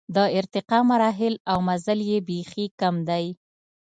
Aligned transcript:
د 0.15 0.17
ارتقا 0.39 0.79
مراحل 0.89 1.33
او 1.51 1.57
مزل 1.67 1.99
یې 2.09 2.17
بېخي 2.27 2.65
کم 2.79 2.95
دی. 3.09 3.25